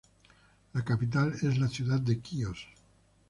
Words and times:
La 0.73 0.81
capital 0.81 1.33
es 1.43 1.59
la 1.59 1.67
ciudad 1.67 1.99
de 1.99 2.17
Quíos. 2.21 2.65